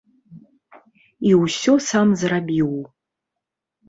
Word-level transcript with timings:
І 1.31 1.33
ўсё 1.41 1.75
сам 1.89 2.07
зрабіў. 2.21 2.73